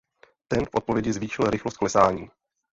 [0.47, 2.29] Ten v odpovědi zvýšil rychlost klesání.